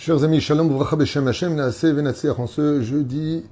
[0.00, 3.44] Chers amis, Shalom Uvracha Beshem Hashem Naase Venatseach en ce jeudi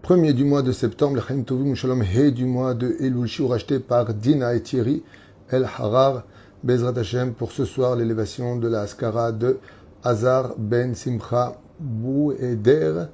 [0.00, 3.78] premier du mois de septembre, L'Chaim Tovim Shalom He du mois de Elul, Shiur racheté
[3.78, 5.02] par Dina et Thierry
[5.50, 6.22] El Harar
[6.62, 9.58] Bezrat Hashem pour ce soir l'élévation de la Askara de
[10.04, 13.08] Hazar Ben Simcha Boueder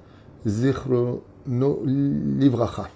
[0.47, 2.89] Zichrono Livracha.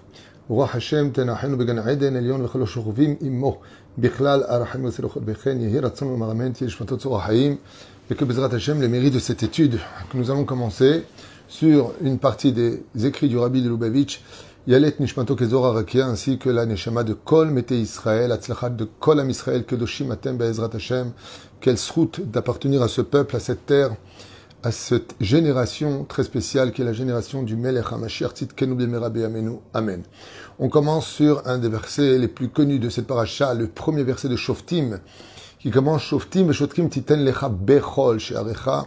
[0.49, 3.59] רוח השם תנחנו בגן עדן עליון וכל השוכבים עמו
[3.97, 7.57] בכלל הרחמים והצלחות וכן יהי רצון ומרמן תהיה נשמתו צור החיים
[8.10, 9.78] et que Bezrat Hashem, les mérites de cette étude
[10.10, 11.04] que nous allons commencer
[11.48, 14.20] sur une partie des écrits du Rabbi de Lubavitch,
[14.66, 19.20] Yalet Nishmato Kezor Arakia, ainsi que la Neshama de Kol Mete Israël, Atzlachat de Kol
[19.20, 21.12] Am Israël, Kedoshim Atem Bezrat Hashem,
[21.60, 23.96] quelle route d'appartenir à ce peuple, à cette terre,
[24.62, 29.58] à cette génération très spéciale qui est la génération du Melech HaMashiach B'Merabe Amenu.
[29.72, 30.02] Amen.
[30.58, 34.28] On commence sur un des versets les plus connus de cette paracha, le premier verset
[34.28, 35.00] de Shoftim,
[35.64, 38.86] qui commence Shoftim Lecha Bechol Shearecha,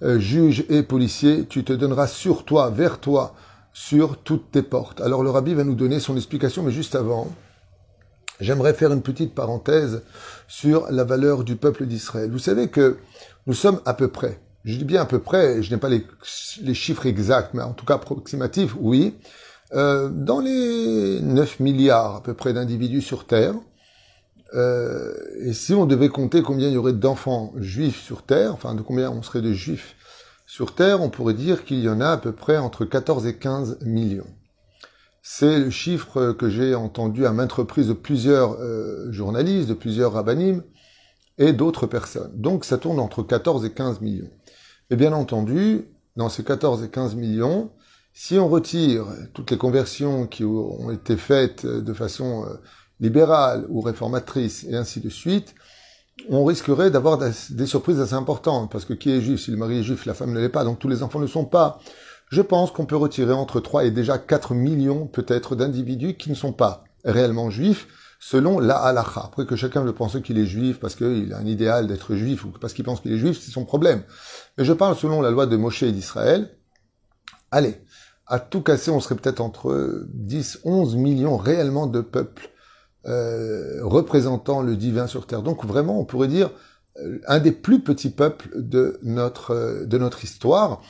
[0.00, 3.34] juge et policier, tu te donneras sur toi, vers toi,
[3.74, 5.02] sur toutes tes portes.
[5.02, 7.28] Alors le rabbi va nous donner son explication, mais juste avant,
[8.40, 10.00] j'aimerais faire une petite parenthèse
[10.46, 12.30] sur la valeur du peuple d'Israël.
[12.30, 12.96] Vous savez que
[13.46, 16.06] nous sommes à peu près, je dis bien à peu près, je n'ai pas les,
[16.62, 19.14] les, chiffres exacts, mais en tout cas approximatifs, oui,
[19.74, 23.52] euh, dans les 9 milliards à peu près d'individus sur Terre,
[24.54, 28.74] euh, et si on devait compter combien il y aurait d'enfants juifs sur Terre, enfin
[28.74, 29.96] de combien on serait de juifs
[30.46, 33.36] sur Terre, on pourrait dire qu'il y en a à peu près entre 14 et
[33.36, 34.26] 15 millions.
[35.20, 40.14] C'est le chiffre que j'ai entendu à maintes reprises de plusieurs euh, journalistes, de plusieurs
[40.14, 40.62] rabbinim
[41.36, 42.32] et d'autres personnes.
[42.34, 44.30] Donc ça tourne entre 14 et 15 millions.
[44.88, 45.84] Et bien entendu,
[46.16, 47.70] dans ces 14 et 15 millions,
[48.14, 49.04] si on retire
[49.34, 52.46] toutes les conversions qui ont été faites de façon
[53.00, 55.54] libérale ou réformatrice et ainsi de suite,
[56.28, 59.78] on risquerait d'avoir des surprises assez importantes, parce que qui est juif Si le mari
[59.78, 61.78] est juif, la femme ne l'est pas, donc tous les enfants ne le sont pas.
[62.30, 66.34] Je pense qu'on peut retirer entre 3 et déjà 4 millions peut-être d'individus qui ne
[66.34, 67.86] sont pas réellement juifs,
[68.18, 69.22] selon la halacha.
[69.24, 72.44] Après que chacun veut penser qu'il est juif parce qu'il a un idéal d'être juif
[72.44, 74.02] ou parce qu'il pense qu'il est juif, c'est son problème.
[74.58, 76.50] Mais je parle selon la loi de Moshe et d'Israël.
[77.50, 77.80] Allez,
[78.26, 82.50] à tout casser, on serait peut-être entre 10, 11 millions réellement de peuples
[83.08, 85.42] euh, représentant le divin sur terre.
[85.42, 86.50] Donc vraiment, on pourrait dire
[87.00, 90.82] euh, un des plus petits peuples de notre euh, de notre histoire.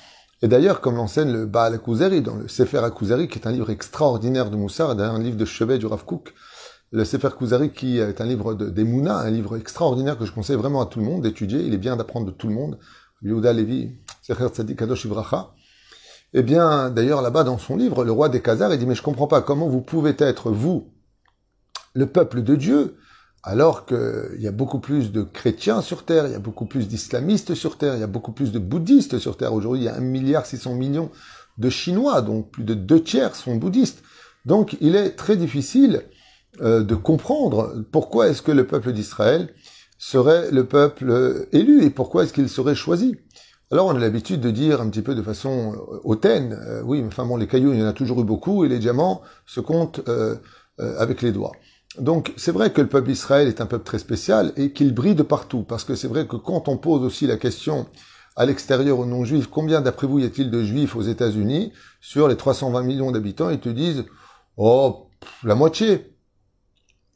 [0.42, 3.70] Et d'ailleurs, comme l'enseigne le Baal Akuzeri dans le Sefer Akuzeri, qui est un livre
[3.70, 6.34] extraordinaire de Moussard, un livre de chevet du Rav Kook,
[6.90, 10.80] le Sefer Kuzari qui est un livre d'Emouna, un livre extraordinaire que je conseille vraiment
[10.80, 11.60] à tout le monde d'étudier.
[11.60, 12.78] Il est bien d'apprendre de tout le monde.
[13.22, 15.54] Yehuda Levi, Sefer Tzadik Kadosh Ibracha.
[16.34, 19.02] Eh bien, d'ailleurs, là-bas, dans son livre, le roi des Khazars, il dit, mais je
[19.02, 20.92] comprends pas comment vous pouvez être, vous,
[21.94, 22.96] le peuple de Dieu,
[23.42, 26.88] alors qu'il y a beaucoup plus de chrétiens sur Terre, il y a beaucoup plus
[26.88, 29.54] d'islamistes sur Terre, il y a beaucoup plus de bouddhistes sur Terre.
[29.54, 31.10] Aujourd'hui, il y a 1 milliard 600 millions
[31.56, 34.02] de Chinois, donc plus de deux tiers sont bouddhistes.
[34.44, 36.04] Donc, il est très difficile
[36.60, 39.54] euh, de comprendre pourquoi est-ce que le peuple d'Israël
[39.98, 43.16] serait le peuple élu et pourquoi est-ce qu'il serait choisi.
[43.70, 47.08] Alors on a l'habitude de dire un petit peu de façon hautaine, euh, oui, mais
[47.08, 49.60] enfin bon, les cailloux, il y en a toujours eu beaucoup et les diamants se
[49.60, 50.36] comptent euh,
[50.78, 51.52] avec les doigts.
[51.96, 55.14] Donc c'est vrai que le peuple d'Israël est un peuple très spécial et qu'il brille
[55.14, 57.86] de partout, parce que c'est vrai que quand on pose aussi la question
[58.36, 61.72] à l'extérieur aux non-juifs, combien d'après vous y a-t-il de juifs aux États-Unis?
[62.00, 64.04] Sur les 320 millions d'habitants, ils te disent
[64.56, 65.08] oh
[65.42, 66.14] la moitié.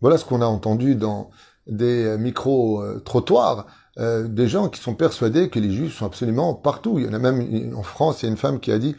[0.01, 1.31] Voilà ce qu'on a entendu dans
[1.69, 3.67] des micro-trottoirs,
[3.99, 6.99] euh, des gens qui sont persuadés que les juifs sont absolument partout.
[6.99, 8.97] Il y en a même en France, il y a une femme qui a dit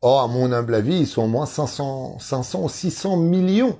[0.00, 3.76] oh à mon humble avis, ils sont au moins 500, 500 ou 600 millions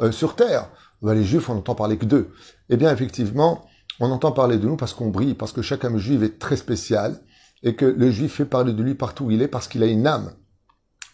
[0.00, 0.68] euh, sur terre
[1.02, 2.30] les juifs, on n'entend parler que d'eux.
[2.68, 3.66] Eh bien, effectivement,
[4.00, 6.56] on entend parler de nous parce qu'on brille, parce que chaque âme juive est très
[6.56, 7.20] spécial,
[7.62, 9.86] et que le juif fait parler de lui partout où il est, parce qu'il a
[9.86, 10.32] une âme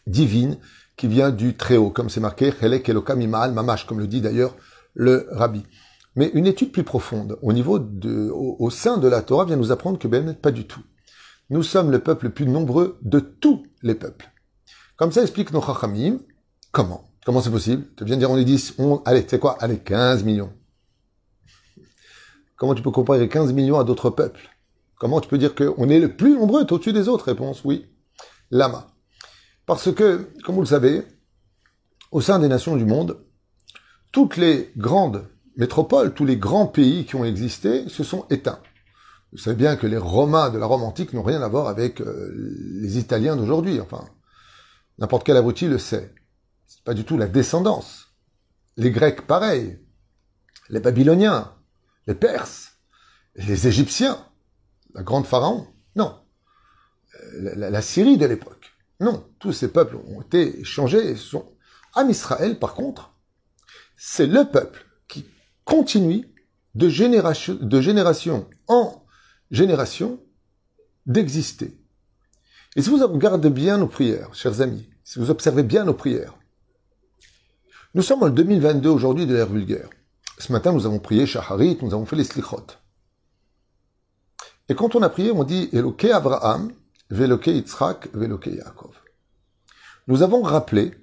[0.06, 0.58] divine
[0.96, 4.56] qui vient du Très-Haut, comme c'est marqué, Chelek Elokam Imaal Mamash, comme le dit d'ailleurs
[4.94, 5.62] le rabbi.
[6.16, 9.72] Mais une étude plus profonde, au niveau de, au, sein de la Torah, vient nous
[9.72, 10.82] apprendre que Ben pas du tout.
[11.48, 14.30] Nous sommes le peuple le plus nombreux de tous les peuples.
[14.96, 16.18] Comme ça explique nos Chachamim.
[16.70, 17.11] Comment?
[17.24, 17.84] Comment c'est possible?
[17.96, 19.02] Tu viens de dire on est 10, on...
[19.04, 19.56] allez, c'est quoi?
[19.60, 20.52] Allez, 15 millions.
[22.56, 24.48] Comment tu peux comparer 15 millions à d'autres peuples?
[24.98, 27.26] Comment tu peux dire qu'on est le plus nombreux, au-dessus des autres?
[27.26, 27.86] Réponse oui.
[28.50, 28.88] Lama.
[29.66, 31.02] Parce que, comme vous le savez,
[32.10, 33.18] au sein des nations du monde,
[34.12, 35.26] toutes les grandes
[35.56, 38.60] métropoles, tous les grands pays qui ont existé se sont éteints.
[39.32, 42.00] Vous savez bien que les Romains de la Rome antique n'ont rien à voir avec
[42.00, 43.80] euh, les Italiens d'aujourd'hui.
[43.80, 44.04] Enfin,
[44.98, 46.14] n'importe quel abruti le sait.
[46.74, 48.14] C'est pas du tout la descendance.
[48.78, 49.78] Les Grecs, pareil.
[50.70, 51.54] Les Babyloniens,
[52.06, 52.78] les Perses,
[53.36, 54.16] les Égyptiens,
[54.94, 55.66] la grande pharaon.
[55.96, 56.18] Non.
[57.34, 58.72] la, Syrie de l'époque.
[59.00, 61.52] Non, tous ces peuples ont été échangés et sont...
[62.08, 63.12] Israël, par contre,
[63.98, 65.26] c'est le peuple qui
[65.66, 66.34] continue
[66.74, 69.04] de génération en
[69.50, 70.20] génération
[71.04, 71.78] d'exister.
[72.76, 76.38] Et si vous regardez bien nos prières, chers amis, si vous observez bien nos prières,
[77.94, 79.88] nous sommes en 2022 aujourd'hui de l'ère vulgaire.
[80.38, 82.66] Ce matin, nous avons prié Shaharit, nous avons fait les Slichot.
[84.68, 86.72] Et quand on a prié, on dit Eloke Abraham,
[87.10, 88.94] Veloke Yitzhak, Veloke Yaakov.
[90.08, 90.94] Nous avons rappelé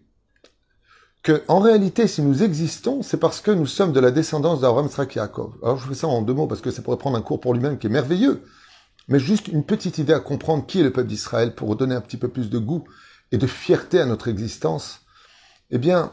[1.22, 4.88] que, en réalité, si nous existons, c'est parce que nous sommes de la descendance d'Abraham,
[4.88, 5.58] Yitzhak Yaakov.
[5.62, 7.54] Alors, je fais ça en deux mots parce que ça pourrait prendre un cours pour
[7.54, 8.44] lui-même qui est merveilleux.
[9.08, 12.02] Mais juste une petite idée à comprendre qui est le peuple d'Israël pour donner un
[12.02, 12.84] petit peu plus de goût
[13.32, 15.02] et de fierté à notre existence.
[15.70, 16.12] Eh bien,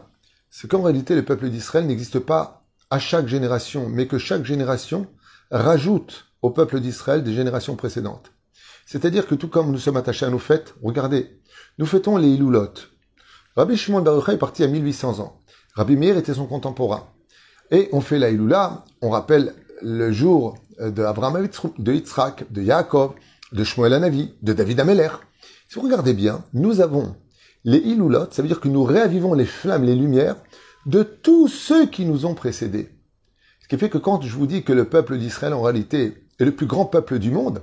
[0.58, 5.06] c'est qu'en réalité, le peuple d'Israël n'existe pas à chaque génération, mais que chaque génération
[5.50, 8.32] rajoute au peuple d'Israël des générations précédentes.
[8.86, 11.42] C'est-à-dire que tout comme nous sommes attachés à nos fêtes, regardez,
[11.76, 12.72] nous fêtons les Ilulot.
[13.54, 15.42] Rabbi Shimon Baruch est parti à 1800 ans.
[15.74, 17.06] Rabbi Meir était son contemporain.
[17.70, 19.52] Et on fait la Ilula, on rappelle
[19.82, 21.46] le jour de Abraham,
[21.78, 23.12] de Yitzhak, de Yaakov,
[23.52, 25.10] de Shmuel Anavi, de David Ameler.
[25.68, 27.14] Si vous regardez bien, nous avons
[27.66, 30.36] les Ilulot, ça veut dire que nous réavivons les flammes, les lumières
[30.86, 32.88] de tous ceux qui nous ont précédés.
[33.60, 36.44] Ce qui fait que quand je vous dis que le peuple d'Israël en réalité est
[36.44, 37.60] le plus grand peuple du monde,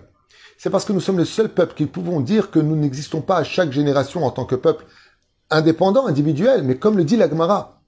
[0.58, 3.38] c'est parce que nous sommes le seul peuple qui pouvons dire que nous n'existons pas
[3.38, 4.86] à chaque génération en tant que peuple
[5.50, 7.82] indépendant, individuel, mais comme le dit l'Agmara,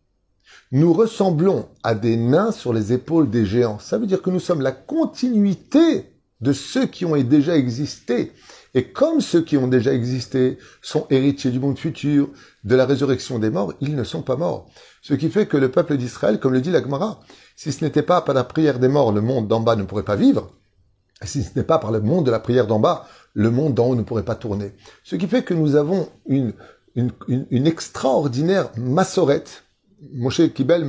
[0.72, 3.80] nous ressemblons à des nains sur les épaules des géants.
[3.80, 8.32] Ça veut dire que nous sommes la continuité de ceux qui ont déjà existé.
[8.76, 12.30] Et comme ceux qui ont déjà existé sont héritiers du monde futur,
[12.66, 14.70] de la résurrection des morts, ils ne sont pas morts.
[15.02, 17.22] Ce qui fait que le peuple d'Israël, comme le dit l'Agmara,
[17.56, 20.04] si ce n'était pas par la prière des morts, le monde d'en bas ne pourrait
[20.04, 20.52] pas vivre.
[21.24, 23.74] Et si ce n'est pas par le monde de la prière d'en bas, le monde
[23.76, 24.74] d'en haut ne pourrait pas tourner.
[25.06, 26.54] Ce qui fait que nous avons une,
[26.96, 29.64] une, une, extraordinaire massorette,
[30.12, 30.86] Moshe Kibel,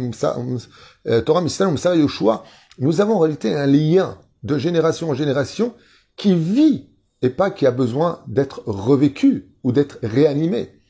[1.06, 2.43] euh, Torah Misal, Yoshua,
[2.81, 5.73] nous avons en réalité un lien de génération en génération
[6.17, 6.88] qui vit
[7.23, 10.81] et pas qui a besoin d'être revécu ou d'être réanimé.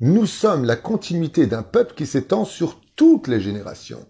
[0.00, 4.06] Nous sommes la continuité d'un peuple qui s'étend sur toutes les générations.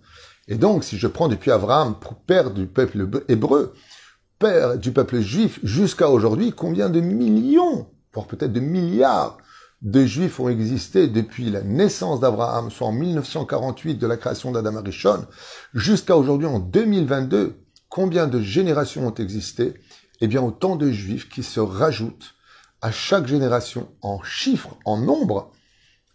[0.48, 1.94] Et donc, si je prends depuis Abraham,
[2.26, 3.74] père du peuple hébreu,
[4.38, 9.38] père du peuple juif, jusqu'à aujourd'hui, combien de millions, voire peut-être de milliards
[9.82, 14.76] de juifs ont existé depuis la naissance d'Abraham, soit en 1948 de la création d'Adam
[14.76, 15.26] Arishon,
[15.72, 17.56] jusqu'à aujourd'hui en 2022,
[17.88, 19.74] combien de générations ont existé
[20.20, 22.34] Eh bien, autant de juifs qui se rajoutent
[22.82, 25.52] à chaque génération en chiffres, en nombre,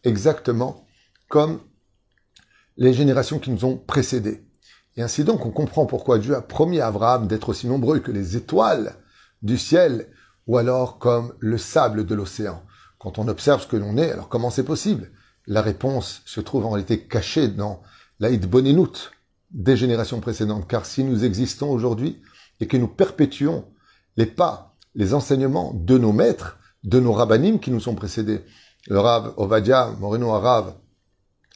[0.04, 0.86] exactement
[1.28, 1.60] comme
[2.78, 4.46] les générations qui nous ont précédés.
[4.98, 8.12] Et ainsi donc, on comprend pourquoi Dieu a promis à Abraham d'être aussi nombreux que
[8.12, 8.96] les étoiles
[9.42, 10.08] du ciel,
[10.48, 12.63] ou alors comme le sable de l'océan.
[12.98, 15.12] Quand on observe ce que l'on est, alors comment c'est possible?
[15.48, 17.81] La réponse se trouve en réalité cachée dans
[18.19, 19.12] la Bonenout
[19.51, 20.68] des générations précédentes.
[20.68, 22.22] Car si nous existons aujourd'hui
[22.60, 23.66] et que nous perpétuons
[24.17, 28.45] les pas, les enseignements de nos maîtres, de nos rabbinim qui nous sont précédés,
[28.88, 30.75] le Rav Ovadia, Moreno Arav,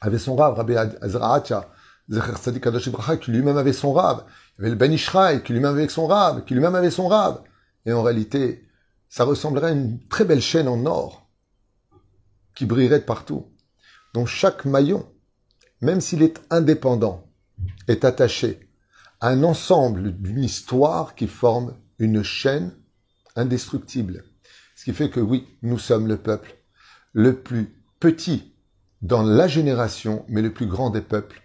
[0.00, 1.70] avait son Rav, Rabbi Azra'acha,
[2.08, 4.24] Zecher Tzadik qui lui-même avait son Rav.
[4.58, 7.06] Il y avait le Ben Ishraï, qui lui-même avait son Rav, qui lui-même avait son
[7.06, 7.42] Rav.
[7.86, 8.66] Et en réalité,
[9.08, 11.28] ça ressemblerait à une très belle chaîne en or,
[12.54, 13.46] qui brillerait de partout,
[14.12, 15.06] dont chaque maillon,
[15.80, 17.28] même s'il est indépendant,
[17.86, 18.68] est attaché
[19.20, 22.72] à un ensemble d'une histoire qui forme une chaîne
[23.36, 24.24] indestructible.
[24.74, 26.56] Ce qui fait que oui, nous sommes le peuple
[27.12, 28.54] le plus petit
[29.02, 31.42] dans la génération, mais le plus grand des peuples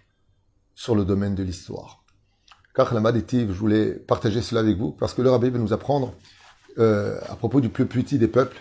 [0.74, 2.04] sur le domaine de l'histoire.
[2.74, 6.14] Car la je voulais partager cela avec vous, parce que le Rabbi va nous apprendre,
[6.78, 8.58] euh, à propos du plus petit des peuples,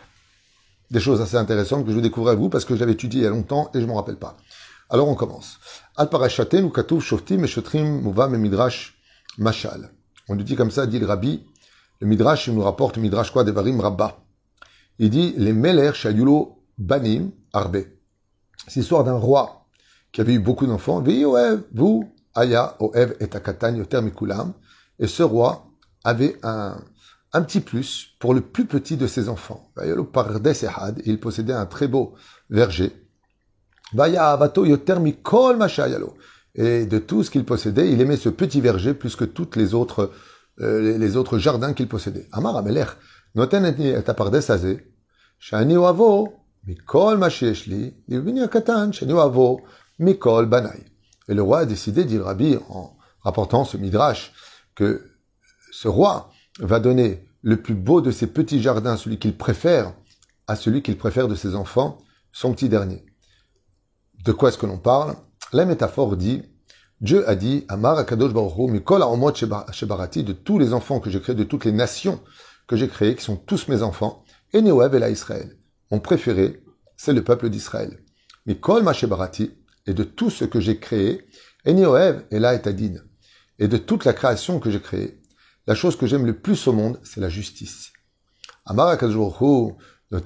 [0.92, 3.28] des choses assez intéressantes que je découvre à vous, parce que je étudié il y
[3.28, 4.38] a longtemps et je m'en rappelle pas.
[4.90, 5.60] Alors on commence.
[5.98, 6.70] Al shoftim.
[10.28, 11.46] On lui dit comme ça, dit le Rabbi,
[12.00, 14.18] le midrash, il nous rapporte midrash quoi, devarim rabba.
[15.00, 17.84] Il dit, les meler shayulo Banim Arbe.
[18.68, 19.66] C'est l'histoire d'un roi
[20.12, 21.04] qui avait eu beaucoup d'enfants.
[21.74, 24.54] vous, Aya, Oev et Akatan, Mikulam.
[25.00, 25.68] Et ce roi
[26.04, 26.78] avait un,
[27.34, 29.72] un petit plus pour le plus petit de ses enfants.
[29.86, 32.14] Il possédait un très beau
[32.50, 32.92] verger.
[36.58, 39.74] Et de tout ce qu'il possédait, il aimait ce petit verger plus que toutes les
[39.74, 40.12] autres,
[40.62, 42.28] euh, les autres jardins qu'il possédait.
[42.32, 42.64] Amar
[43.36, 43.96] noten et
[45.40, 46.34] shani avo,
[46.66, 47.20] Mikol
[48.50, 48.92] Katan,
[50.00, 50.84] Mikol Banai.
[51.28, 54.34] Et le roi a décidé, dit rabbi, en rapportant ce midrash,
[54.76, 55.04] que
[55.72, 59.94] ce roi va donner le plus beau de ses petits jardins, celui qu'il préfère,
[60.48, 61.98] à celui qu'il préfère de ses enfants,
[62.32, 63.06] son petit dernier.
[64.24, 65.16] De quoi est-ce que l'on parle?
[65.54, 66.44] La métaphore dit
[67.02, 69.04] Dieu a dit Amar Akadosh Baruch Mikol
[69.72, 72.22] Shebarati, de tous les enfants que j'ai créés, de toutes les nations
[72.68, 74.24] que j'ai créées, qui sont tous mes enfants,
[74.54, 75.58] et Neoev et la Israël.
[75.92, 76.64] Mon préféré,
[76.96, 78.00] c'est le peuple d'Israël.
[78.46, 79.52] Mikol Shebarati,
[79.86, 81.28] et de tout ce que j'ai créé,
[81.66, 83.02] et Neoev et la Etadin.
[83.60, 85.22] Et de toute la création que j'ai créée,
[85.68, 87.92] la chose que j'aime le plus au monde, c'est la justice.
[88.66, 89.76] Amar Akadosh Baruch
[90.12, 90.22] et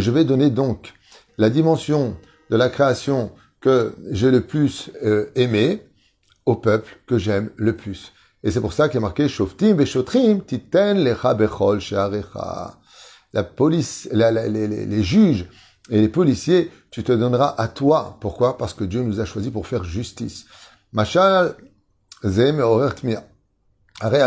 [0.00, 0.94] je vais donner donc
[1.36, 2.16] la dimension
[2.54, 5.82] de la création que j'ai le plus euh, aimé
[6.46, 8.12] au peuple que j'aime le plus.
[8.44, 11.80] Et c'est pour ça qu'il a marqué Shoftim Beshotrim Titen Lecha Bechol
[13.32, 15.46] La police, les, juges
[15.90, 18.18] et les policiers, tu te donneras à toi.
[18.20, 18.56] Pourquoi?
[18.56, 20.44] Parce que Dieu nous a choisis pour faire justice.
[20.92, 21.56] Machal
[22.22, 22.62] Zem
[22.94, 23.24] Tmia.
[24.02, 24.18] Le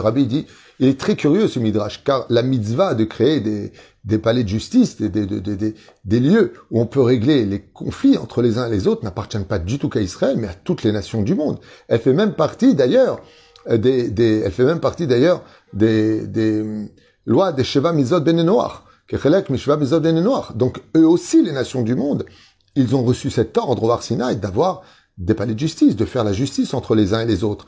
[0.00, 0.46] rabbi dit,
[0.78, 3.72] il est très curieux ce midrash, car la mitzvah de créer des,
[4.06, 8.16] des palais de justice, des, des, des, des, lieux où on peut régler les conflits
[8.16, 10.84] entre les uns et les autres n'appartiennent pas du tout qu'à Israël, mais à toutes
[10.84, 11.58] les nations du monde.
[11.88, 13.20] Elle fait même partie d'ailleurs
[13.68, 16.88] des, des, elle fait même partie d'ailleurs des, des
[17.26, 22.24] lois des Sheva Mizot Ben Noach, Ben Donc eux aussi, les nations du monde,
[22.76, 24.82] ils ont reçu cet ordre au Arsinaï d'avoir
[25.18, 27.66] des palais de justice, de faire la justice entre les uns et les autres.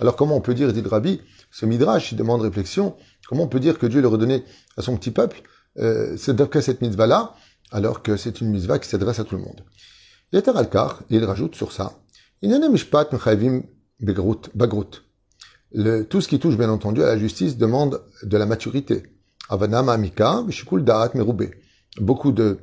[0.00, 2.96] Alors comment on peut dire, dit Rabbi, ce midrash, il demande réflexion,
[3.28, 4.44] comment on peut dire que Dieu le redonnait
[4.78, 5.42] à son petit peuple,
[5.78, 7.34] euh, cette mitzvah-là,
[7.70, 9.62] alors que c'est une mitzvah qui s'adresse à tout le monde.
[10.32, 10.70] Yeter al
[11.10, 11.92] il rajoute sur ça,
[15.72, 19.02] le, tout ce qui touche bien entendu à la justice demande de la maturité.
[19.50, 20.42] Amika,
[20.72, 21.12] da'at
[22.00, 22.58] beaucoup de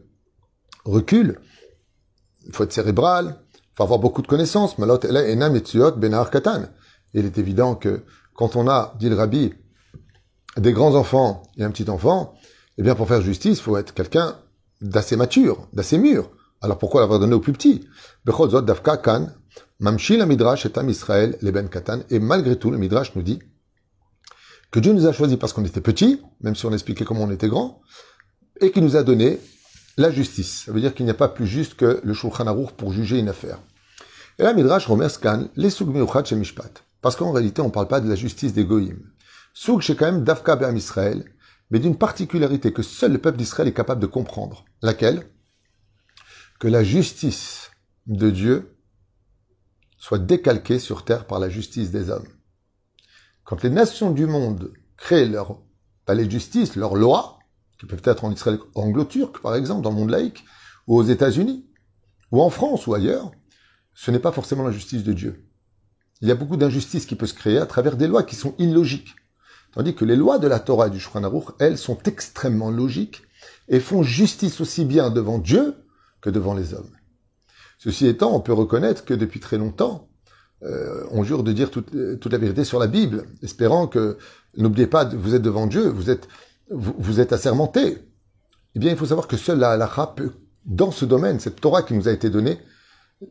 [0.86, 1.39] recul,
[2.46, 4.77] il faut être cérébral, il faut avoir beaucoup de connaissances.
[4.79, 4.88] Ben
[7.14, 9.54] il est évident que quand on a, dit le rabbi,
[10.58, 12.34] des grands enfants et un petit enfant,
[12.78, 14.38] eh bien pour faire justice, il faut être quelqu'un
[14.82, 16.30] d'assez mature, d'assez mûr.
[16.62, 17.88] Alors pourquoi l'avoir donné au plus petit
[22.10, 23.40] Et malgré tout, le Midrash nous dit
[24.72, 27.32] que Dieu nous a choisis parce qu'on était petit, même si on expliquait comment on
[27.32, 27.82] était grand,
[28.60, 29.40] et qui nous a donné
[29.98, 30.64] la justice.
[30.66, 33.20] Ça veut dire qu'il n'y a pas plus juste que le Shulchan Aruch pour juger
[33.20, 33.60] une affaire.
[34.40, 35.92] Et là, Midrash remet scan les soug
[36.26, 36.84] chez mishpat.
[37.08, 38.98] Parce qu'en réalité, on ne parle pas de la justice des goyim.
[39.54, 41.24] Soug, c'est quand même dafka be'am Israël,
[41.70, 44.66] mais d'une particularité que seul le peuple d'Israël est capable de comprendre.
[44.82, 45.32] Laquelle?
[46.60, 47.72] Que la justice
[48.08, 48.76] de Dieu
[49.98, 52.28] soit décalquée sur terre par la justice des hommes.
[53.46, 55.62] Quand les nations du monde créent leur
[56.06, 57.40] palais de justice, leurs lois,
[57.80, 60.44] qui peuvent être en Israël anglo-turc, par exemple, dans le monde laïque,
[60.88, 61.70] ou aux États-Unis,
[62.32, 63.32] ou en France, ou ailleurs,
[63.94, 65.47] ce n'est pas forcément la justice de Dieu.
[66.21, 68.55] Il y a beaucoup d'injustices qui peuvent se créer à travers des lois qui sont
[68.57, 69.15] illogiques.
[69.74, 73.24] Tandis que les lois de la Torah et du Shulchan elles, sont extrêmement logiques
[73.67, 75.75] et font justice aussi bien devant Dieu
[76.21, 76.91] que devant les hommes.
[77.77, 80.09] Ceci étant, on peut reconnaître que depuis très longtemps,
[80.63, 84.17] euh, on jure de dire toute, toute, la vérité sur la Bible, espérant que,
[84.55, 86.27] n'oubliez pas, vous êtes devant Dieu, vous êtes
[86.69, 87.97] vous, êtes assermenté,
[88.75, 90.31] eh bien, il faut savoir que seule la halakha peut,
[90.65, 92.59] dans ce domaine, cette Torah qui nous a été donnée,
[93.21, 93.27] euh,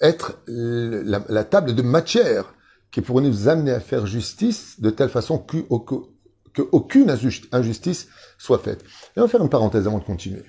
[0.00, 2.54] être la, table de matière
[2.90, 7.10] qui pourrait nous amener à faire justice de telle façon qu'aucune
[7.52, 8.84] injustice soit faite.
[9.16, 10.44] Et on va faire une parenthèse avant de continuer.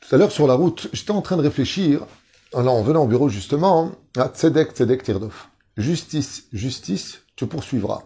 [0.00, 2.06] Tout à l'heure, sur la route, j'étais en train de réfléchir,
[2.54, 5.46] en venant au bureau justement, à Tzedek, Tzedek, Tirdov.
[5.76, 8.04] Justice, justice, tu poursuivras.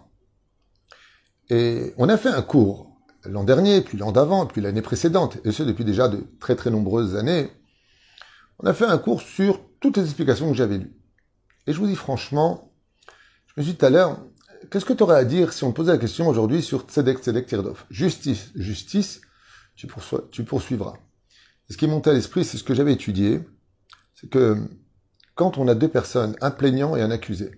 [1.48, 2.92] Et on a fait un cours
[3.24, 6.70] l'an dernier, puis l'an d'avant, puis l'année précédente, et ce depuis déjà de très très
[6.70, 7.50] nombreuses années.
[8.58, 10.94] On a fait un cours sur toutes les explications que j'avais lues.
[11.66, 12.72] Et je vous dis franchement,
[13.46, 14.24] je me suis dit tout à l'heure,
[14.70, 17.46] qu'est-ce que tu aurais à dire si on posait la question aujourd'hui sur Tzedek, Tzedek,
[17.46, 17.84] Tirdov?
[17.90, 19.20] Justice, justice,
[19.74, 19.86] tu,
[20.30, 20.94] tu poursuivras.
[21.68, 23.40] Et ce qui monté à l'esprit, c'est ce que j'avais étudié,
[24.14, 24.56] c'est que
[25.34, 27.50] quand on a deux personnes, un plaignant et un accusé,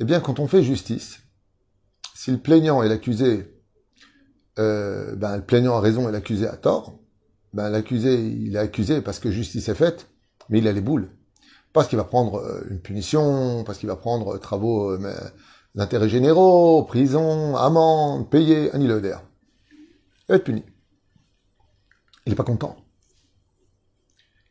[0.00, 1.20] eh bien quand on fait justice,
[2.14, 3.54] si le plaignant et l'accusé,
[4.58, 6.98] euh, ben, le plaignant a raison et l'accusé a tort,
[7.52, 10.08] ben, l'accusé, il est accusé parce que justice est faite,
[10.48, 11.10] mais il a les boules.
[11.72, 14.96] Parce qu'il va prendre euh, une punition, parce qu'il va prendre euh, travaux
[15.74, 18.80] d'intérêt généraux, prison, amende, payer, un.
[18.80, 18.88] Il
[20.28, 20.62] va être puni.
[22.26, 22.76] Il n'est pas content.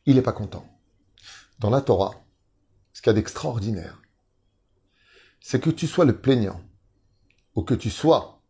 [0.05, 0.65] Il n'est pas content.
[1.59, 2.13] Dans la Torah,
[2.93, 4.01] ce qu'il y a d'extraordinaire,
[5.39, 6.61] c'est que tu sois le plaignant,
[7.55, 8.41] ou que tu sois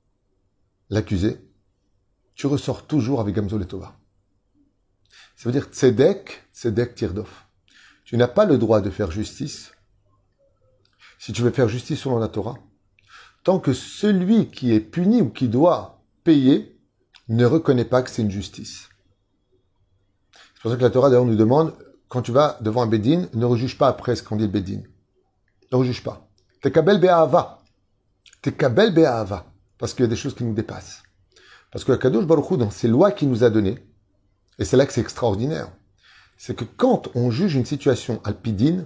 [0.89, 1.39] l'accusé,
[2.35, 4.00] tu ressors toujours avec Gamzol et Tova.
[5.43, 7.29] Ça veut dire Tzedek, Tzedek Tirdov.
[8.05, 9.73] Tu n'as pas le droit de faire justice
[11.19, 12.55] si tu veux faire justice selon la Torah,
[13.43, 16.79] tant que celui qui est puni ou qui doit payer
[17.27, 18.88] ne reconnaît pas que c'est une justice.
[20.31, 21.73] C'est pour ça que la Torah d'ailleurs nous demande,
[22.07, 24.88] quand tu vas devant un Bédine, ne rejuge pas après ce qu'on dit le Bédine.
[25.73, 26.25] Ne rejuge pas.
[26.62, 27.59] T'es kabel be'ahava.
[28.41, 29.51] T'es kabel be'ahava.
[29.77, 31.03] Parce qu'il y a des choses qui nous dépassent.
[31.69, 33.85] Parce que la Kadosh Baruch dans ses lois qu'il nous a données,
[34.60, 35.69] et c'est là que c'est extraordinaire,
[36.38, 38.86] c'est que quand on juge une situation alpidine,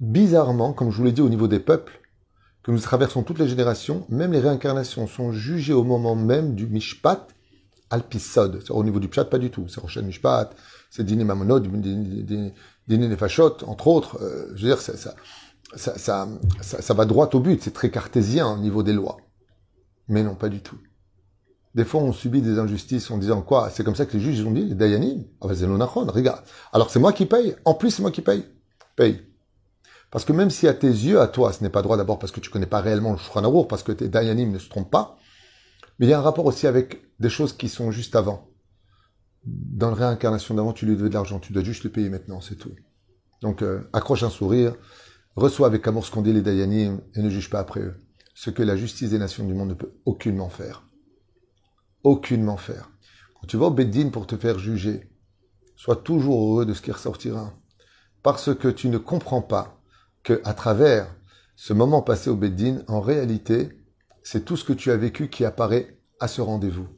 [0.00, 2.00] bizarrement, comme je vous l'ai dit au niveau des peuples,
[2.62, 6.66] que nous traversons toutes les générations, même les réincarnations sont jugées au moment même du
[6.66, 7.26] Mishpat
[7.88, 8.62] Alpisod.
[8.70, 9.66] Au niveau du Pshat, pas du tout.
[9.68, 10.50] C'est Rochel Mishpat,
[10.90, 12.52] c'est Dine Mamonod, Dine
[12.88, 14.22] Nefashot, entre autres.
[14.22, 16.28] Euh, je veux dire, ça, ça, ça,
[16.60, 17.62] ça va droit au but.
[17.62, 19.16] C'est très cartésien au niveau des lois.
[20.08, 20.78] Mais non, pas du tout.
[21.74, 24.44] Des fois, on subit des injustices en disant quoi C'est comme ça que les juges
[24.44, 25.24] ont dit, les Dayanim.
[25.40, 26.42] Ah, ben, regarde.
[26.72, 27.54] Alors, c'est moi qui paye.
[27.64, 28.44] En plus, c'est moi qui paye.
[28.96, 29.22] Paye.
[30.10, 32.32] Parce que même si à tes yeux, à toi, ce n'est pas droit d'abord parce
[32.32, 35.16] que tu connais pas réellement le Shulchan parce que tes Dayanim ne se trompent pas,
[35.98, 38.48] mais il y a un rapport aussi avec des choses qui sont juste avant.
[39.44, 42.40] Dans la réincarnation d'avant, tu lui devais de l'argent, tu dois juste le payer maintenant,
[42.40, 42.72] c'est tout.
[43.40, 44.74] Donc, euh, accroche un sourire,
[45.36, 47.94] reçois avec amour ce qu'ont dit les Dayanim et ne juge pas après eux.
[48.34, 50.82] Ce que la justice des nations du monde ne peut aucunement faire.
[52.02, 52.90] Aucunement faire.
[53.34, 55.10] Quand tu vas au Beddin pour te faire juger,
[55.76, 57.52] sois toujours heureux de ce qui ressortira.
[58.22, 59.80] Parce que tu ne comprends pas
[60.22, 61.14] que à travers
[61.56, 63.70] ce moment passé au Beddin, en réalité,
[64.22, 66.88] c'est tout ce que tu as vécu qui apparaît à ce rendez-vous.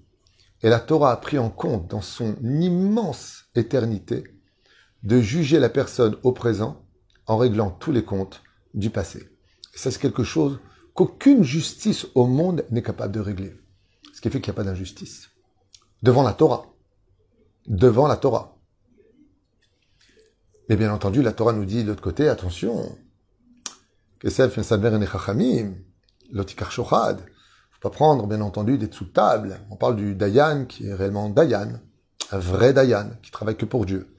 [0.62, 4.24] Et la Torah a pris en compte dans son immense éternité
[5.02, 6.84] de juger la personne au présent
[7.26, 8.42] en réglant tous les comptes
[8.74, 9.30] du passé.
[9.74, 10.60] Et ça, c'est quelque chose
[10.94, 13.61] qu'aucune justice au monde n'est capable de régler.
[14.22, 15.30] Ce qui fait qu'il n'y a pas d'injustice.
[16.00, 16.66] Devant la Torah.
[17.66, 18.56] Devant la Torah.
[20.68, 22.96] Mais bien entendu, la Torah nous dit de l'autre côté, attention,
[26.30, 27.18] Lotikar Shochad.
[27.72, 29.58] Faut pas prendre, bien entendu, des sous table.
[29.70, 31.80] On parle du Dayan qui est réellement Dayan,
[32.30, 34.14] un vrai Dayan, qui travaille que pour Dieu.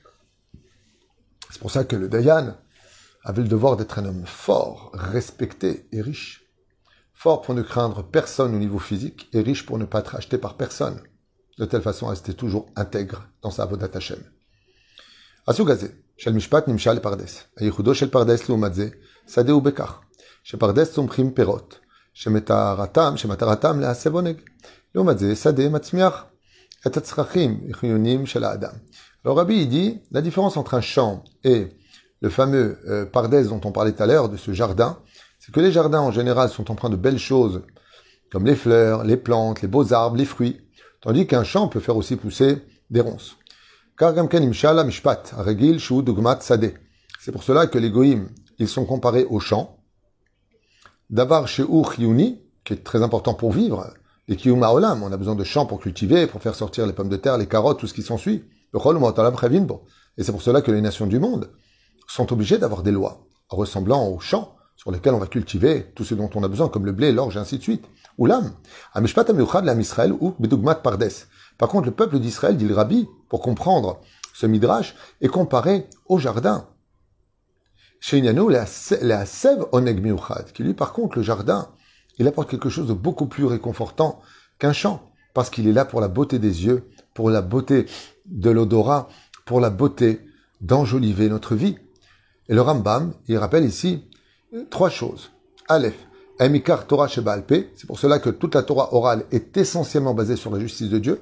[1.49, 2.58] C'est pour ça que le Dayan
[3.23, 6.42] avait le devoir d'être un homme fort, respecté et riche
[7.14, 10.38] Fort pour ne craindre personne au niveau physique et riche pour ne pas être acheté
[10.38, 11.00] par personne.
[11.59, 14.22] De telle façon à rester toujours intègre dans sa Avodat Hashem.
[15.46, 17.26] Asugazé, Shel Mishpat Nimshal Pardes.
[17.57, 18.92] Ayichudo Shel Pardes Lumadze.
[19.28, 20.00] שדה הוא בכך,
[20.42, 21.78] שפרדס צומחים פירות,
[22.14, 24.37] שמטרתם, שמטרתם להסב עונג.
[24.94, 26.24] לעומת זה, שדה מצמיח
[26.87, 28.72] את הצרכים החיוניים של האדם.
[29.24, 31.66] Alors Rabbi dit, la différence entre un champ et
[32.22, 34.96] le fameux euh, pardès dont on parlait tout à l'heure, de ce jardin,
[35.45, 37.63] c'est que les jardins en général sont empreints de belles choses,
[38.32, 40.62] comme les fleurs, les plantes, les beaux arbres, les fruits,
[41.01, 43.36] tandis qu'un champ peut faire aussi pousser des ronces.
[47.19, 49.79] C'est pour cela que les goïms ils sont comparés aux champs.
[51.10, 51.65] D'avar chez
[51.97, 53.93] Yuni, qui est très important pour vivre,
[54.29, 57.10] et Kiyuma Olam, on a besoin de champs pour cultiver, pour faire sortir les pommes
[57.10, 58.45] de terre, les carottes, tout ce qui s'ensuit.
[58.73, 58.79] Et
[60.23, 61.49] c'est pour cela que les nations du monde
[62.08, 66.15] sont obligées d'avoir des lois ressemblant aux champs sur lesquels on va cultiver tout ce
[66.15, 67.86] dont on a besoin, comme le blé, l'orge, et ainsi de suite.
[68.17, 68.53] Oulam,
[68.93, 71.09] Amishpat la Israël ou Bedugmat Pardes.
[71.57, 74.01] Par contre, le peuple d'Israël, dit le Rabbi, pour comprendre
[74.33, 76.67] ce midrash, est comparé au jardin.
[77.99, 80.03] Chez la sève oneg
[80.53, 81.69] qui lui, par contre, le jardin,
[82.17, 84.21] il apporte quelque chose de beaucoup plus réconfortant
[84.59, 87.86] qu'un champ, parce qu'il est là pour la beauté des yeux, pour la beauté
[88.25, 89.07] de l'odorat,
[89.45, 90.21] pour la beauté
[90.62, 91.77] d'enjoliver notre vie.
[92.49, 94.03] Et le Rambam, il rappelle ici
[94.69, 95.31] trois choses.
[95.67, 95.95] Aleph,
[96.39, 100.51] Emikar Torah Shebalpe, c'est pour cela que toute la Torah orale est essentiellement basée sur
[100.51, 101.21] la justice de Dieu.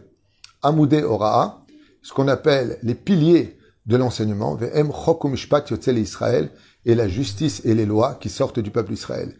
[0.61, 1.65] Amoudé Ora'a,
[2.01, 6.51] ce qu'on appelle les piliers de l'enseignement, Ve'em Chokumishpat Yotzel Israël,
[6.85, 9.35] et la justice et les lois qui sortent du peuple d'Israël.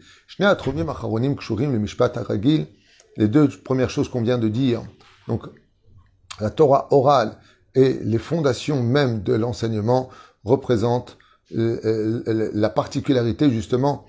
[3.18, 4.82] Les deux premières choses qu'on vient de dire,
[5.26, 5.46] donc
[6.40, 7.38] la Torah orale
[7.74, 10.08] et les fondations même de l'enseignement
[10.44, 11.18] représentent
[11.54, 14.04] la particularité justement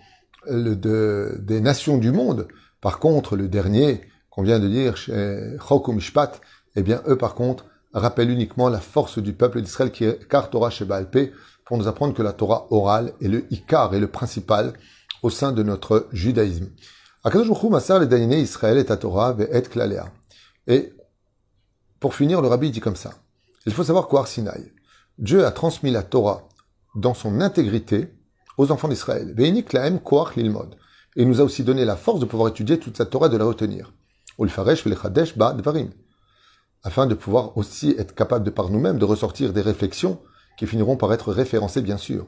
[0.50, 2.48] de, des nations du monde.
[2.82, 6.42] Par contre, le dernier qu'on vient de dire, Chokum Mishpat,
[6.76, 10.50] eh bien eux par contre rappellent uniquement la force du peuple d'Israël qui est car
[10.50, 11.32] Torah Shebalpe,
[11.66, 14.74] pour nous apprendre que la Torah orale est le ikar, et le principal
[15.22, 16.70] au sein de notre judaïsme.
[17.26, 20.12] Israël et Torah et klalea.
[20.68, 20.94] Et
[22.00, 23.12] pour finir, le rabbi dit comme ça.
[23.66, 24.74] Il faut savoir qu'au Sinaï,
[25.18, 26.50] Dieu a transmis la Torah
[26.96, 28.14] dans son intégrité
[28.58, 29.34] aux enfants d'Israël.
[29.38, 33.38] Et il nous a aussi donné la force de pouvoir étudier toute sa Torah de
[33.38, 33.94] la retenir.
[36.84, 40.20] Afin de pouvoir aussi être capable de par nous-mêmes de ressortir des réflexions
[40.58, 42.28] qui finiront par être référencés, bien sûr.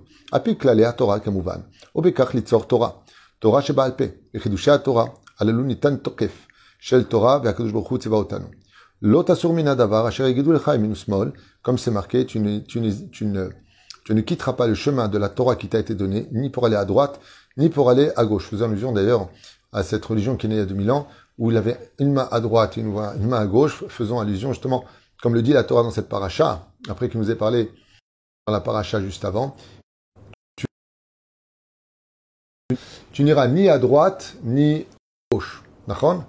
[0.98, 1.64] Torah kamuvan.
[1.94, 3.04] Obekach litzor Torah.
[3.40, 4.10] Torah sheba'al pe.
[4.34, 5.14] Echidusha Torah.
[5.38, 6.48] Alalu nitan tokef.
[6.80, 8.46] Shel Torah ve'akadosh baruch hu tzevaotanu.
[9.02, 11.34] Lot asur min adavar asher yigidu lecha minus mol.
[11.62, 13.50] Comme c'est marqué, tu ne, tu, ne, tu, ne,
[14.06, 16.66] tu ne quitteras pas le chemin de la Torah qui t'a été donné, ni pour
[16.68, 17.20] aller à droite,
[17.58, 18.48] ni pour aller à gauche.
[18.48, 19.30] Faisant allusion d'ailleurs
[19.74, 21.08] à cette religion qui est née il y a 2000 ans,
[21.40, 24.86] où il avait une main à droite et une, main à gauche, faisant allusion justement,
[25.22, 27.72] comme le dit la Torah dans cette paracha, après qu'il nous ait parlé
[28.46, 29.58] dans la paracha juste avant,
[30.56, 30.66] tu,
[33.12, 34.86] tu n'iras ni à droite ni à
[35.36, 35.64] gauche.
[35.88, 36.24] D'accord?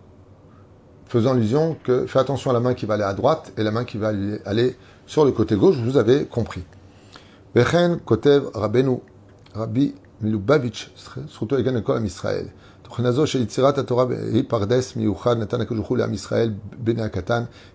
[1.08, 3.70] Faisant allusion que fais attention à la main qui va aller à droite et la
[3.70, 4.12] main qui va
[4.46, 6.64] aller sur le côté gauche, vous avez compris.
[8.05, 8.99] Kotev Rabenu,
[9.55, 10.90] Rabbi Milubavitch,
[12.05, 12.51] Israël.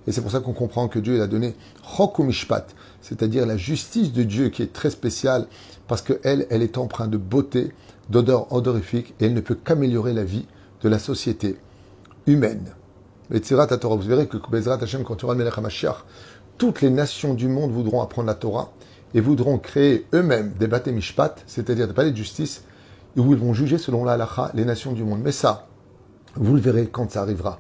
[0.08, 1.56] Et c'est pour ça qu'on comprend que Dieu a donné
[2.20, 2.68] Mishpat,
[3.02, 5.48] c'est-à-dire la justice de Dieu qui est très spéciale
[5.88, 7.74] parce qu'elle, elle est empreinte de beauté,
[8.10, 10.46] d'odeur odorifique et elle ne peut qu'améliorer la vie
[10.84, 11.58] de la société
[12.28, 12.72] humaine.
[13.32, 15.50] Vous verrez que quand tu auras le
[16.60, 18.72] toutes les nations du monde voudront apprendre la Torah
[19.14, 20.94] et voudront créer eux-mêmes des bâtés
[21.48, 22.64] c'est-à-dire des palais de justice,
[23.18, 25.22] où ils vont juger selon la halacha les nations du monde.
[25.24, 25.68] Mais ça,
[26.36, 27.60] vous le verrez quand ça arrivera.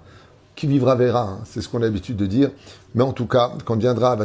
[0.56, 2.52] Qui vivra verra, hein, c'est ce qu'on a l'habitude de dire.
[2.94, 4.18] Mais en tout cas, quand viendra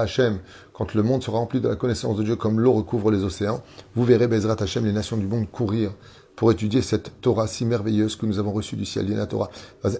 [0.00, 0.38] Hashem,
[0.72, 3.62] quand le monde sera rempli de la connaissance de Dieu comme l'eau recouvre les océans,
[3.94, 5.90] vous verrez Bezrat Hashem, les nations du monde courir
[6.36, 9.50] pour étudier cette Torah si merveilleuse que nous avons reçue du ciel, Dina Torah.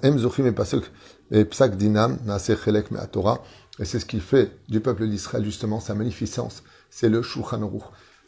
[0.02, 0.08] Et
[3.80, 6.62] c'est ce qu'il fait du peuple d'Israël, justement, sa magnificence.
[6.90, 7.70] C'est le Shulchan.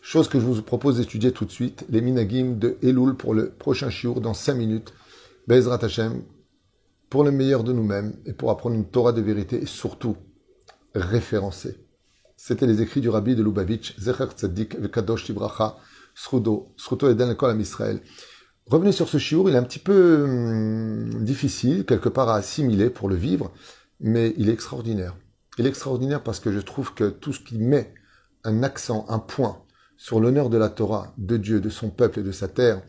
[0.01, 3.51] Chose que je vous propose d'étudier tout de suite, les Minagim de Elul pour le
[3.51, 4.93] prochain shiur dans 5 minutes.
[5.47, 6.23] Bezrat Hashem,
[7.11, 10.17] pour le meilleur de nous-mêmes et pour apprendre une Torah de vérité et surtout
[10.95, 11.77] référencée.
[12.37, 15.77] C'était les écrits du rabbi de Lubavitch, Zecher Tzadik Vekadosh Tibracha,
[16.15, 18.01] Srudo, Sruto Eden Kol Israël.
[18.67, 22.91] Revenez sur ce shiur, il est un petit peu hum, difficile, quelque part à assimiler
[22.91, 23.53] pour le vivre,
[24.01, 25.15] mais il est extraordinaire.
[25.59, 27.95] Il est extraordinaire parce que je trouve que tout ce qui met
[28.43, 29.63] un accent, un point
[29.97, 32.83] sur l'honneur de la Torah, de Dieu, de son peuple et de sa terre,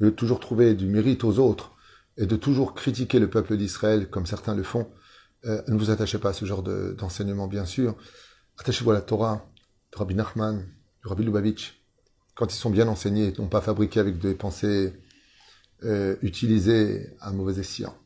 [0.00, 1.72] de toujours trouver du mérite aux autres
[2.16, 4.90] et de toujours critiquer le peuple d'Israël comme certains le font,
[5.44, 7.96] euh, ne vous attachez pas à ce genre d'enseignement, bien sûr.
[8.58, 9.48] Attachez-vous à la Torah
[9.92, 10.64] du Rabbi Nachman,
[11.02, 11.82] du Rabbi Lubavitch,
[12.34, 14.94] quand ils sont bien enseignés et non pas fabriqués avec des pensées
[15.84, 17.96] euh, utilisées à mauvais escient.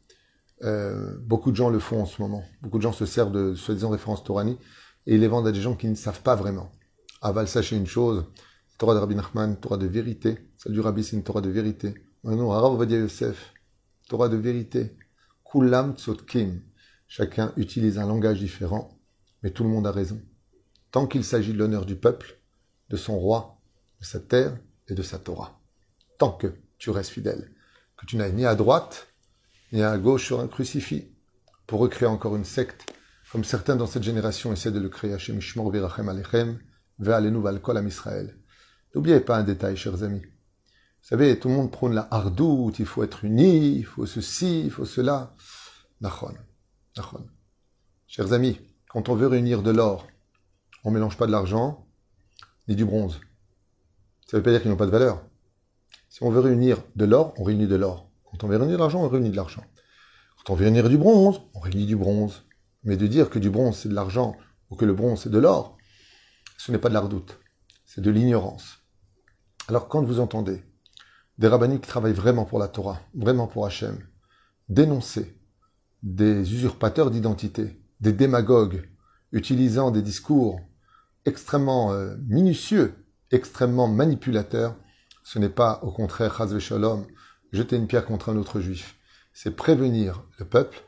[0.64, 2.42] Euh, beaucoup de gens le font en ce moment.
[2.62, 4.59] Beaucoup de gens se servent de soi-disant références Torani
[5.07, 6.73] et les vendent à des gens qui ne savent pas vraiment.
[7.21, 8.25] Aval, sachez une chose,
[8.79, 10.38] Torah de Rabbi Nachman, Torah de vérité.
[10.59, 11.95] Celle du Rabbi, c'est une Torah de vérité.
[12.25, 13.53] Non, Arav Ovadia Yosef,
[14.09, 14.97] Torah de vérité.
[15.51, 16.62] Kulam Tzotkim.
[17.09, 18.99] Chacun utilise un langage différent,
[19.42, 20.21] mais tout le monde a raison.
[20.90, 22.40] Tant qu'il s'agit de l'honneur du peuple,
[22.90, 23.61] de son roi,
[24.01, 25.61] de sa terre et de sa Torah.
[26.19, 27.53] Tant que tu restes fidèle.
[27.97, 29.07] Que tu n'ailles ni à droite,
[29.72, 31.09] ni à gauche sur un crucifix,
[31.66, 32.92] pour recréer encore une secte,
[33.33, 35.12] comme certains dans cette génération essaient de le créer.
[35.12, 36.59] Hashem Ishmor Virachem Alechem,
[36.98, 38.38] Ve'alenu Valkol Am Israël.
[38.94, 40.22] N'oubliez pas un détail, chers amis.
[40.22, 44.62] Vous savez, tout le monde prône la hardoute, il faut être uni, il faut ceci,
[44.64, 45.35] il faut cela.
[46.00, 46.35] Nachon.
[46.96, 47.26] Nachon.
[48.07, 50.07] Chers amis, quand on veut réunir de l'or,
[50.85, 51.87] on ne mélange pas de l'argent
[52.68, 53.20] ni du bronze.
[54.26, 55.22] Ça ne veut pas dire qu'ils n'ont pas de valeur.
[56.09, 58.11] Si on veut réunir de l'or, on réunit de l'or.
[58.31, 59.65] Quand on veut réunir de l'argent, on réunit de l'argent.
[60.39, 62.45] Quand on veut réunir du bronze, on réunit du bronze.
[62.85, 64.37] Mais de dire que du bronze c'est de l'argent
[64.71, 65.77] ou que le bronze c'est de l'or,
[66.57, 67.39] ce n'est pas de la redoute,
[67.85, 68.79] c'est de l'ignorance.
[69.69, 70.62] Alors quand vous entendez
[71.39, 73.99] des rabbiniques qui travaillent vraiment pour la Torah, vraiment pour Hachem,
[74.69, 75.37] dénoncer
[76.03, 78.89] des usurpateurs d'identité, des démagogues,
[79.33, 80.61] utilisant des discours
[81.25, 82.95] extrêmement euh, minutieux,
[83.31, 84.77] extrêmement manipulateurs,
[85.25, 87.05] ce n'est pas au contraire, Chaz Shalom,
[87.57, 88.97] jeter une pierre contre un autre juif.
[89.33, 90.79] C'est prévenir le peuple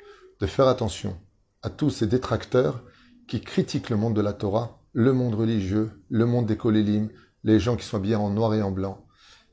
[0.41, 1.19] de faire attention
[1.63, 2.85] à tous ces détracteurs
[3.27, 7.11] qui critiquent le monde de la Torah, le monde religieux, le monde des kolélim,
[7.45, 9.07] les gens qui sont bien en noir et en blanc,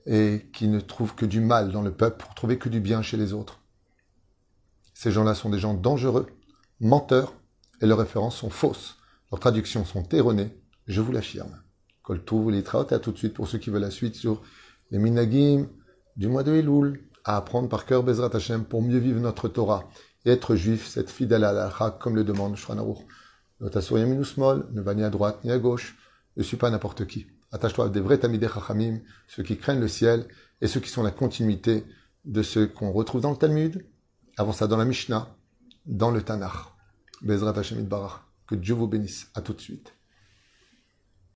[0.06, 3.02] et qui ne trouvent que du mal dans le peuple pour trouver que du bien
[3.02, 3.60] chez les autres.
[4.94, 6.28] Ces gens-là sont des gens dangereux,
[6.80, 7.34] menteurs,
[7.82, 8.96] et leurs références sont fausses.
[9.32, 10.56] Leurs traductions sont erronées,
[10.88, 11.62] je vous l'affirme.
[12.04, 14.42] Koltou, et à tout de suite pour ceux qui veulent la suite sur
[14.92, 15.68] les minagim
[16.16, 19.90] du mois de Elul, à apprendre par cœur Bezrat Hashem pour mieux vivre notre Torah
[20.26, 23.06] et être juif, cette fidèle à la comme le demande Shran Aruch.
[23.60, 25.98] ne va ni à droite ni à gauche,
[26.38, 27.28] ne suis pas n'importe qui.
[27.52, 30.28] Attache-toi à des vrais Tamidei Chachamim, ceux qui craignent le ciel
[30.62, 31.84] et ceux qui sont la continuité
[32.26, 33.86] de ceux qu'on retrouve dans le Talmud,
[34.38, 35.36] avant ça dans la Mishnah,
[35.86, 36.76] dans le Tanakh.
[37.22, 38.22] Bezrat Hashem Barach.
[38.48, 39.28] Que Dieu vous bénisse.
[39.34, 39.94] À tout de suite.